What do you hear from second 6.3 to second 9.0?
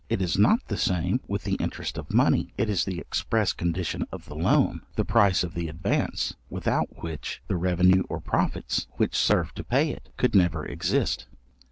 without which the revenue or profits,